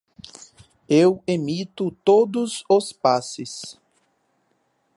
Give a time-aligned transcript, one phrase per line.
[0.89, 3.79] Eu emito todos os passes.